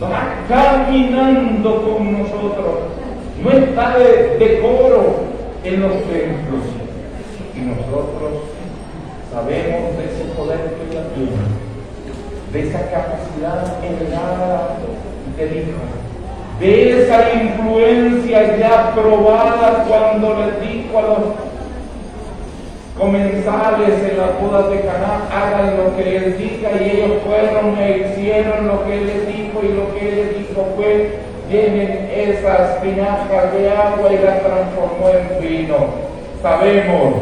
Va 0.00 0.46
caminando 0.48 1.82
con 1.82 2.12
nosotros, 2.12 2.76
no 3.42 3.50
está 3.50 3.98
de 3.98 4.38
decoro 4.38 5.24
en 5.64 5.82
los 5.82 5.92
templos. 6.04 6.62
Y 7.56 7.60
nosotros 7.62 8.44
sabemos 9.32 9.96
de 9.98 10.04
ese 10.04 10.24
poder 10.36 10.58
que 10.58 10.92
ella 10.92 11.04
tiene, 11.12 11.32
de 12.52 12.68
esa 12.68 12.88
capacidad 12.88 13.84
heredada 13.84 14.76
del 15.36 15.58
Hijo 15.58 15.97
de 16.60 17.02
esa 17.02 17.32
influencia 17.34 18.56
ya 18.56 18.92
probada 18.94 19.84
cuando 19.88 20.34
le 20.34 20.66
dijo 20.66 20.98
a 20.98 21.02
los 21.02 21.18
comensales 22.98 24.10
en 24.10 24.18
la 24.18 24.26
boda 24.40 24.68
de 24.68 24.80
Caná, 24.80 25.28
hagan 25.32 25.76
lo 25.76 25.96
que 25.96 26.16
él 26.16 26.36
diga 26.36 26.70
y 26.80 26.90
ellos 26.90 27.18
fueron 27.24 27.78
e 27.78 28.08
hicieron 28.10 28.66
lo 28.66 28.84
que 28.84 29.00
les 29.00 29.26
dijo 29.28 29.60
y 29.62 29.68
lo 29.68 29.94
que 29.94 30.04
les 30.10 30.38
dijo 30.38 30.66
fue 30.76 31.18
llenen 31.48 32.10
esas 32.12 32.82
tinajas 32.82 33.52
de 33.54 33.70
agua 33.70 34.12
y 34.12 34.18
las 34.18 34.42
transformó 34.42 35.08
en 35.10 35.40
vino. 35.40 35.76
Sabemos 36.42 37.14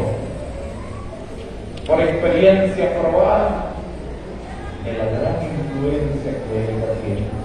por 1.85 2.01
experiencia 2.01 2.99
probada 2.99 3.71
de 4.83 4.93
la 4.93 5.05
gran 5.05 5.37
influencia 5.43 6.31
que 6.31 6.59
él 6.59 6.83
tiene. 7.05 7.36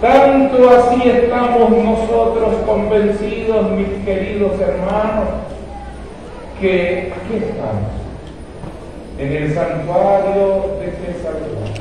Tanto 0.00 0.70
así 0.70 1.08
estamos 1.08 1.70
nosotros 1.70 2.54
convencidos, 2.64 3.72
mis 3.72 3.88
queridos 4.04 4.52
hermanos, 4.60 5.26
que 6.60 7.12
aquí 7.16 7.44
estamos, 7.44 7.90
en 9.18 9.32
el 9.32 9.52
santuario 9.52 10.76
de 10.78 10.92
Cesarea, 10.92 11.74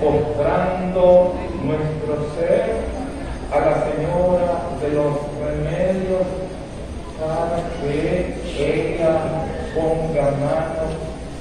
postrando 0.00 1.34
nuestro 1.62 2.26
ser 2.34 2.74
a 3.52 3.60
la 3.60 3.74
Señora 3.84 4.62
de 4.80 4.88
los 4.92 5.18
remedios 5.38 6.26
para 7.20 7.62
que 7.80 8.34
ella 8.58 9.20
ponga 9.72 10.32
mano 10.32 10.82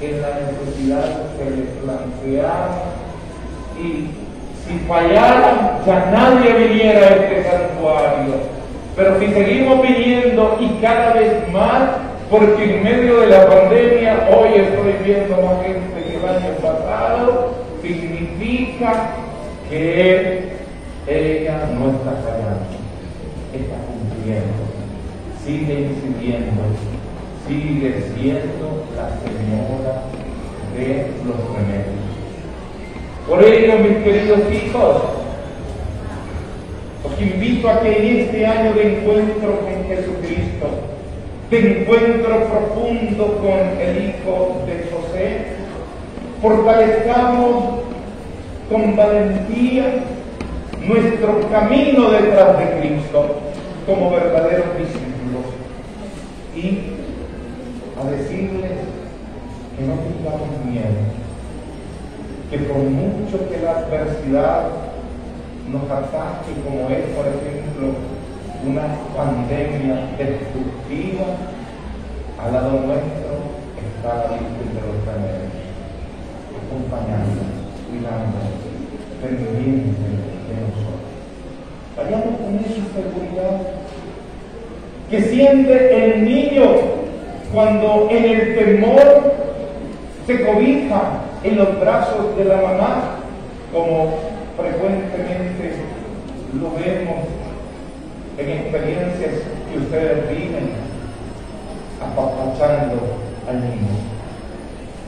en 0.01 0.21
la 0.21 0.39
necesidad 0.39 1.35
que 1.35 1.49
le 1.49 1.63
planteamos 1.81 3.01
y 3.81 4.20
si 4.71 4.79
fallaran 4.87 5.83
ya 5.85 6.11
nadie 6.11 6.53
viniera 6.53 6.99
a 6.99 7.15
este 7.15 7.43
santuario. 7.43 8.33
Pero 8.95 9.19
si 9.19 9.27
seguimos 9.27 9.81
viniendo 9.81 10.57
y 10.59 10.81
cada 10.81 11.13
vez 11.13 11.49
más, 11.51 11.89
porque 12.29 12.63
en 12.63 12.83
medio 12.83 13.21
de 13.21 13.27
la 13.27 13.47
pandemia 13.47 14.29
hoy 14.31 14.59
estoy 14.59 14.93
viendo 15.03 15.35
más 15.41 15.65
gente 15.65 16.03
que 16.03 16.17
el 16.17 16.25
año 16.25 16.55
pasado, 16.61 17.53
significa 17.81 19.11
que 19.69 20.51
ella 21.07 21.69
no 21.73 21.91
está 21.91 22.11
fallando, 22.23 22.71
está 23.53 23.75
cumpliendo, 23.87 24.63
sigue 25.43 25.89
incidiendo, 25.89 26.61
sigue 27.47 28.03
siendo 28.15 28.85
la 28.95 29.09
señora 29.19 30.03
de 30.75 31.11
los 31.25 31.37
remedios. 31.55 32.10
Por 33.31 33.41
ello, 33.45 33.77
mis 33.77 34.03
queridos 34.03 34.41
hijos, 34.51 35.03
os 37.05 37.21
invito 37.21 37.69
a 37.69 37.79
que 37.79 37.97
en 37.97 38.17
este 38.17 38.45
año 38.45 38.73
de 38.73 38.97
encuentro 38.97 39.57
con 39.61 39.87
Jesucristo, 39.87 40.67
de 41.49 41.79
encuentro 41.79 42.43
profundo 42.47 43.37
con 43.37 43.79
el 43.79 44.09
Hijo 44.09 44.57
de 44.67 44.85
José, 44.91 45.45
fortalezcamos 46.41 47.83
con 48.69 48.97
valentía 48.97 49.85
nuestro 50.85 51.49
camino 51.49 52.11
detrás 52.11 52.59
de 52.59 52.79
Cristo 52.81 53.37
como 53.85 54.11
verdaderos 54.11 54.77
discípulos. 54.77 55.45
Y 56.53 56.79
a 57.97 58.11
decirles 58.11 58.71
que 59.77 59.85
no 59.85 59.93
tengamos 59.93 60.65
miedo 60.65 61.20
que 62.51 62.57
por 62.57 62.79
mucho 62.79 63.49
que 63.49 63.63
la 63.63 63.77
adversidad 63.77 64.67
nos 65.71 65.83
ataque, 65.83 66.51
como 66.65 66.89
es, 66.89 67.07
por 67.15 67.25
ejemplo, 67.25 67.95
una 68.67 68.91
pandemia 69.15 70.11
destructiva, 70.17 71.27
al 72.43 72.53
lado 72.53 72.71
nuestro 72.71 73.55
está 73.79 74.15
la 74.15 74.35
Virgen 74.35 74.67
de 74.67 74.81
los 74.83 74.99
Remedios, 75.07 75.63
acompañándonos, 76.59 77.55
cuidándonos, 77.87 78.59
pendiente 79.21 80.11
de 80.43 80.55
nosotros. 80.59 81.07
Vayamos 81.95 82.35
con 82.37 82.59
esa 82.59 82.83
seguridad 82.91 83.61
que 85.09 85.21
siente 85.21 86.03
el 86.03 86.25
niño 86.25 86.65
cuando 87.53 88.09
en 88.11 88.25
el 88.25 88.55
temor 88.57 89.35
se 90.27 90.45
cobija 90.45 91.20
en 91.43 91.57
los 91.57 91.79
brazos 91.79 92.37
de 92.37 92.45
la 92.45 92.57
mamá, 92.57 93.17
como 93.73 94.19
frecuentemente 94.57 95.73
lo 96.53 96.71
vemos 96.71 97.25
en 98.37 98.49
experiencias 98.49 99.41
que 99.71 99.77
ustedes 99.77 100.29
viven, 100.29 100.71
apapachando 101.99 102.99
al 103.47 103.61
niño. 103.61 103.89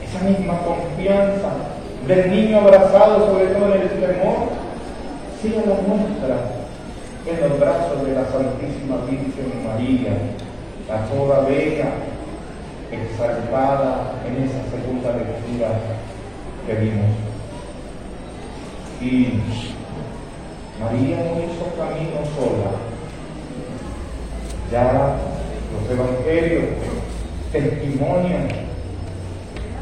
Esa 0.02 0.24
misma 0.24 0.58
confianza 0.60 1.50
del 2.06 2.30
niño 2.30 2.60
abrazado, 2.60 3.26
sobre 3.26 3.46
todo 3.46 3.74
en 3.74 3.82
el 3.82 3.88
temor, 3.88 4.48
sea 5.40 5.60
la 5.66 5.74
muestra 5.86 6.36
en 7.26 7.48
los 7.48 7.60
brazos 7.60 8.06
de 8.06 8.14
la 8.14 8.24
Santísima 8.26 8.96
Virgen 9.08 9.66
María, 9.66 10.12
la 10.88 11.06
toda 11.06 11.40
bella, 11.48 11.88
exaltada 12.90 14.12
en 14.26 14.44
esa 14.44 14.60
segunda 14.70 15.12
lectura 15.12 15.68
que 16.66 16.74
vimos. 16.74 17.10
Y 19.00 19.40
María 20.80 21.16
no 21.16 21.40
hizo 21.40 21.64
camino 21.76 22.20
sola. 22.34 22.70
Ya 24.72 25.16
los 25.72 25.90
evangelios 25.90 26.64
testimonian 27.52 28.48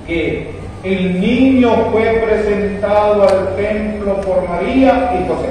que 0.06 0.50
el 0.82 1.20
niño 1.20 1.90
fue 1.92 2.04
presentado 2.26 3.22
al 3.22 3.56
templo 3.56 4.20
por 4.22 4.48
María 4.48 5.14
y 5.20 5.28
José. 5.28 5.48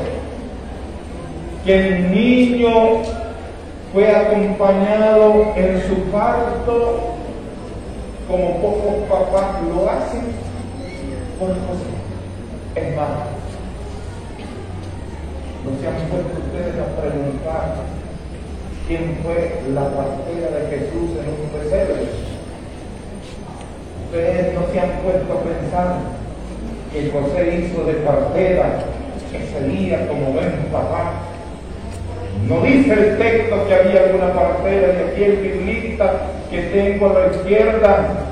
Que 1.66 1.88
el 1.88 2.12
niño 2.12 3.04
fue 3.94 4.14
acompañado 4.14 5.54
en 5.56 5.82
su 5.88 5.96
parto 6.12 7.16
como 8.28 8.62
pocos 8.62 9.10
papás 9.10 9.62
lo 9.68 9.90
hacen 9.90 10.51
es 12.76 12.96
más, 12.96 13.10
no 15.66 15.72
se 15.82 15.88
han 15.88 15.96
puesto 16.10 16.38
ustedes 16.38 16.76
a 16.78 17.02
preguntar 17.02 17.76
quién 18.88 19.18
fue 19.24 19.62
la 19.74 19.90
partera 19.90 20.52
de 20.52 20.68
Jesús 20.70 21.10
en 21.18 21.26
un 21.42 21.50
pesebre. 21.50 22.04
Ustedes 24.06 24.54
no 24.54 24.62
se 24.72 24.80
han 24.80 24.92
puesto 25.02 25.34
a 25.34 25.42
pensar 25.42 25.96
que 26.94 27.10
José 27.10 27.66
hizo 27.66 27.86
de 27.86 27.94
partera 27.94 28.84
ese 29.34 29.68
día 29.68 30.08
como 30.08 30.34
ven 30.34 30.68
papá. 30.72 31.14
No 32.48 32.62
dice 32.62 32.94
el 32.94 33.18
texto 33.18 33.68
que 33.68 33.74
había 33.74 34.04
alguna 34.04 34.34
partera 34.34 34.94
y 34.94 35.10
aquí 35.10 35.24
el 35.24 35.38
biblista 35.38 36.14
que 36.52 36.62
tengo 36.64 37.10
a 37.10 37.20
la 37.20 37.28
izquierda 37.36 38.32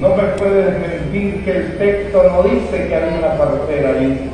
no 0.00 0.14
me 0.14 0.22
puede 0.22 0.70
desmentir 0.70 1.44
que 1.44 1.50
el 1.50 1.78
texto 1.78 2.22
no 2.22 2.42
dice 2.44 2.88
que 2.88 2.94
había 2.94 3.18
una 3.18 3.36
partera 3.36 3.90
ahí. 3.90 4.30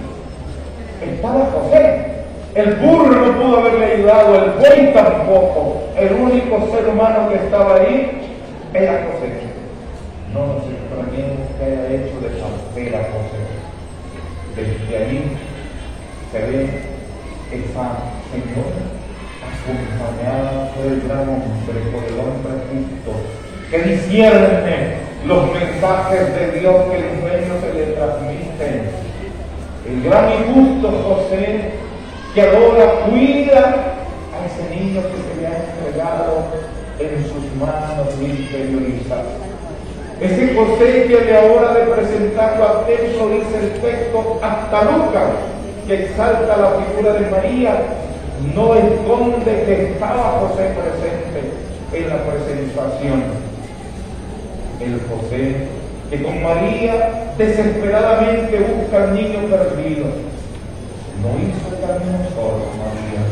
Estaba 1.02 1.46
José. 1.46 2.06
El 2.54 2.74
burro 2.74 3.26
no 3.26 3.40
pudo 3.40 3.58
haberle 3.58 3.84
ayudado, 3.94 4.44
el 4.44 4.50
buey 4.52 4.92
tampoco. 4.92 5.84
El 5.96 6.12
único 6.14 6.68
ser 6.70 6.88
humano 6.88 7.30
que 7.30 7.36
estaba 7.36 7.76
ahí 7.76 8.36
era 8.74 9.06
José. 9.06 9.32
No 10.32 10.46
nos 10.46 10.64
extrañemos 10.64 11.48
que 11.58 11.64
haya 11.64 11.86
hecho 11.88 12.20
de 12.20 12.28
partera 12.40 13.08
José. 13.12 13.40
Desde 14.54 14.96
ahí 14.96 15.36
se 16.30 16.38
ve 16.38 16.68
esa 17.50 17.96
señora 18.30 18.84
acompañada 19.40 20.70
por 20.74 20.92
el 20.92 21.00
gran 21.02 21.20
hombre, 21.20 21.80
por 21.90 22.04
el 22.04 22.20
hombre 22.20 22.52
justo, 22.70 23.12
que 23.70 23.78
discierne 23.78 25.03
los 25.26 25.52
mensajes 25.52 26.34
de 26.34 26.60
Dios 26.60 26.74
que 26.90 26.98
los 26.98 27.22
medios 27.22 27.60
se 27.60 27.74
le 27.74 27.92
transmiten. 27.92 28.90
El 29.86 30.02
gran 30.02 30.30
y 30.30 30.54
justo 30.54 30.90
José 31.06 31.72
que 32.34 32.42
adora, 32.42 33.06
cuida 33.06 33.60
a 34.34 34.46
ese 34.46 34.74
niño 34.74 35.00
que 35.02 35.16
se 35.22 35.40
le 35.40 35.46
ha 35.46 35.64
entregado 35.70 36.44
en 36.98 37.22
sus 37.24 37.44
manos 37.60 38.12
interiorizadas. 38.20 39.24
Ese 40.20 40.54
José 40.54 41.06
que 41.06 41.16
de 41.16 41.36
ahora 41.36 41.74
de 41.74 41.86
presentarlo 41.86 42.68
al 42.68 42.86
templo, 42.86 43.28
dice 43.28 43.58
el 43.62 43.80
texto, 43.80 44.40
hasta 44.42 44.82
Lucas, 44.82 45.30
que 45.86 46.04
exalta 46.04 46.56
la 46.56 46.70
figura 46.82 47.12
de 47.14 47.30
María, 47.30 47.76
no 48.54 48.74
esconde 48.74 49.64
que 49.64 49.92
estaba 49.92 50.40
José 50.40 50.70
presente 50.74 51.52
en 51.92 52.08
la 52.08 52.22
presentación 52.24 53.43
el 54.80 55.00
José, 55.08 55.68
que 56.10 56.22
con 56.22 56.42
María 56.42 57.32
desesperadamente 57.38 58.58
busca 58.58 59.04
al 59.04 59.14
niño 59.14 59.40
perdido. 59.50 60.06
No 61.22 61.30
hizo 61.40 61.74
el 61.74 61.80
camino 61.80 62.18
solo, 62.34 62.66
María, 62.78 63.22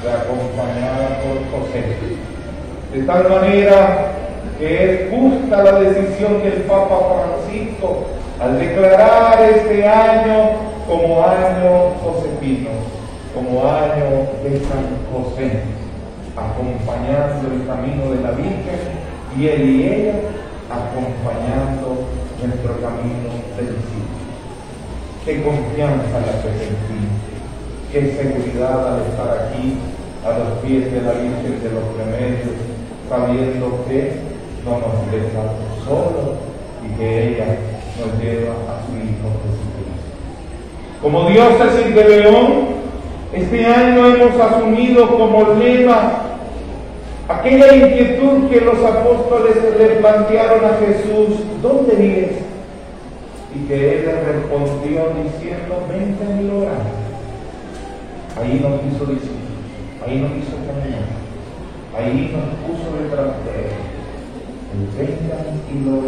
fue 0.00 0.12
acompañada 0.12 1.20
por 1.22 1.60
José. 1.60 1.84
De 2.92 3.02
tal 3.02 3.28
manera 3.28 4.12
que 4.58 4.84
es 4.84 5.10
justa 5.10 5.62
la 5.62 5.80
decisión 5.80 6.42
del 6.42 6.62
Papa 6.62 6.98
Francisco 7.14 8.06
al 8.40 8.58
declarar 8.58 9.42
este 9.42 9.86
año 9.86 10.50
como 10.86 11.22
año 11.22 11.92
josefino, 12.02 12.70
como 13.34 13.60
año 13.68 14.26
de 14.42 14.60
San 14.60 14.86
José, 15.12 15.62
acompañando 16.36 17.52
el 17.52 17.66
camino 17.66 18.10
de 18.10 18.22
la 18.22 18.30
Virgen 18.32 19.08
y 19.36 19.46
él 19.46 19.70
y 19.70 19.82
ella 19.84 20.14
acompañando 20.70 22.08
nuestro 22.40 22.72
camino 22.80 23.32
del 23.56 23.72
cielo. 23.88 24.18
Qué 25.24 25.42
confianza 25.42 26.20
la 26.20 26.40
presentimos, 26.42 27.18
qué 27.92 28.12
seguridad 28.12 28.94
al 28.94 29.02
estar 29.02 29.48
aquí 29.48 29.74
a 30.24 30.38
los 30.38 30.58
pies 30.62 30.92
de 30.92 31.02
la 31.02 31.12
Virgen 31.12 31.60
de 31.62 31.70
los 31.72 31.84
Remedios, 31.96 32.56
sabiendo 33.08 33.84
que 33.88 34.12
no 34.64 34.72
nos 34.78 35.10
deja 35.10 35.42
solos 35.84 36.36
y 36.84 36.98
que 36.98 37.28
ella 37.28 37.56
nos 37.98 38.20
lleva 38.22 38.52
a 38.68 38.84
su 38.84 38.92
Hijo 38.92 39.28
Jesucristo. 39.42 40.08
Como 41.02 41.30
Dios 41.30 41.54
es 41.60 41.94
de 41.94 42.08
León, 42.08 42.78
este 43.32 43.66
año 43.66 44.06
hemos 44.06 44.40
asumido 44.40 45.18
como 45.18 45.54
lema 45.54 46.27
aquella 47.28 47.74
inquietud 47.74 48.48
que 48.48 48.60
los 48.62 48.82
apóstoles 48.84 49.56
le 49.78 49.86
plantearon 49.96 50.64
a 50.64 50.78
Jesús, 50.78 51.40
¿dónde 51.62 51.94
vives? 51.94 52.32
Y 53.54 53.68
que 53.68 53.98
él 53.98 54.06
les 54.06 54.24
respondió 54.24 55.12
diciendo, 55.22 55.84
vente 55.88 56.24
a 56.24 56.28
mi. 56.28 56.48
Ahí 58.38 58.60
nos 58.60 58.78
hizo 58.86 59.04
discípulos, 59.06 59.66
ahí 60.06 60.20
nos 60.20 60.30
hizo 60.38 60.54
caminar, 60.62 61.10
ahí 61.96 62.30
nos 62.32 62.46
puso 62.62 62.96
detrás 63.02 63.34
de 63.44 63.66
él. 63.66 63.74
El 64.68 64.86
vengan 64.94 65.58
y 65.66 65.84
lo 65.84 65.98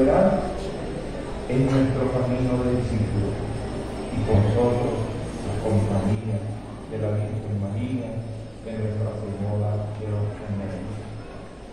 en 1.50 1.66
nuestro 1.66 2.06
camino 2.14 2.62
de 2.62 2.78
discípulos 2.78 3.34
y 4.14 4.22
con 4.22 4.38
nosotros 4.46 4.94
la 5.42 5.54
compañía 5.58 6.38
de 6.90 6.98
la 6.98 7.10
Virgen 7.18 7.54
María, 7.58 8.19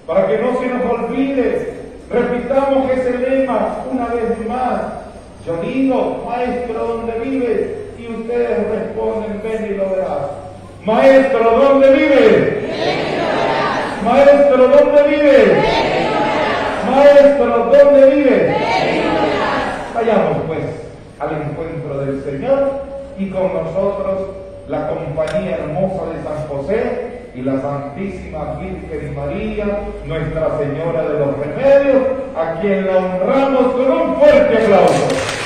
Para 0.08 0.26
que 0.26 0.38
no 0.38 0.58
se 0.58 0.68
nos 0.68 0.90
olvide, 0.90 1.74
repitamos 2.10 2.90
ese 2.92 3.18
lema 3.18 3.84
una 3.92 4.06
vez 4.06 4.48
más. 4.48 4.82
Yo 5.46 5.58
digo, 5.58 6.24
maestro, 6.26 6.86
¿dónde 6.86 7.20
vive? 7.20 7.88
Y 8.00 8.14
ustedes 8.14 8.70
responden, 8.70 9.42
ven 9.44 9.66
y 9.66 9.76
lo 9.76 9.90
verás. 9.90 10.32
Maestro, 10.86 11.52
¿dónde 11.60 11.92
vive? 11.92 12.70
Maestro, 14.06 14.68
¿dónde 14.70 15.04
vive? 15.10 15.62
Maestro, 16.90 17.58
¿dónde 17.66 18.16
vive? 18.16 18.56
Vayamos 19.94 20.38
pues 20.48 20.64
al 21.20 21.42
encuentro 21.42 22.00
del 22.06 22.24
Señor 22.24 22.72
y 23.20 23.30
con 23.30 23.54
nosotros 23.54 24.30
la 24.70 24.88
compañía 24.88 25.58
hermosa 25.58 26.06
de 26.14 26.24
San 26.24 26.48
José 26.48 27.07
y 27.38 27.44
la 27.44 27.62
Santísima 27.62 28.56
Virgen 28.60 29.16
María, 29.16 29.66
Nuestra 30.08 30.58
Señora 30.58 31.04
de 31.04 31.20
los 31.20 31.38
Remedios, 31.38 32.04
a 32.36 32.60
quien 32.60 32.88
la 32.88 32.98
honramos 32.98 33.74
con 33.74 33.92
un 33.92 34.16
fuerte 34.16 34.58
aplauso. 34.58 35.37